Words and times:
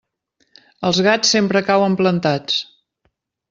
Els 0.89 1.01
gats 1.09 1.35
sempre 1.37 1.63
cauen 1.69 2.01
plantats. 2.03 2.61